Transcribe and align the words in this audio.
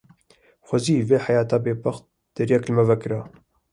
Xwezî 0.67 0.95
vê 1.09 1.17
heyata 1.27 1.57
bêbext 1.65 2.05
deriyek 2.35 2.63
li 2.67 2.71
me 2.77 2.83
vekira. 2.89 3.21